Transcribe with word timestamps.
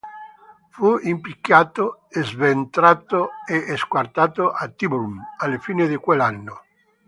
Fu 0.71 0.97
impiccato, 0.99 2.05
sventrato 2.09 3.29
e 3.47 3.77
squartato 3.77 4.49
a 4.49 4.67
Tyburn 4.67 5.19
alla 5.37 5.59
fine 5.59 5.87
di 5.87 5.95
quell'anno. 5.97 6.59